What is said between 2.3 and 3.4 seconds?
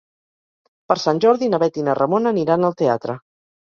aniran al teatre.